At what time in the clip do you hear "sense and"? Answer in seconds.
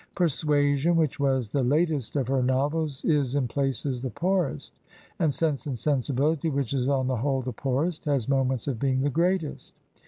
5.31-5.75